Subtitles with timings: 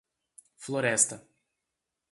[0.63, 1.15] Floresta